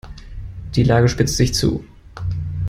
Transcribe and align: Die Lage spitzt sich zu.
Die 0.73 0.81
Lage 0.81 1.07
spitzt 1.07 1.37
sich 1.37 1.53
zu. 1.53 1.85